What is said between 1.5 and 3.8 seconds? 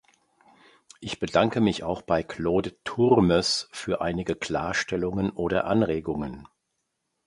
mich auch bei Claude Turmes